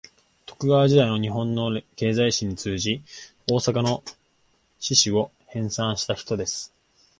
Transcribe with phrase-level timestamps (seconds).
[0.47, 3.03] 徳川時代の日本の経済史に通じ、
[3.47, 4.01] 大阪の
[4.79, 6.73] 市史を編纂した人です